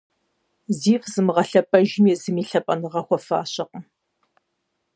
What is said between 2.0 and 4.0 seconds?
езыми лъапӏэныгъэ хуэфащэкъым.